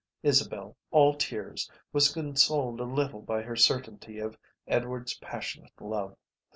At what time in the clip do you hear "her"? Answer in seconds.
3.43-3.55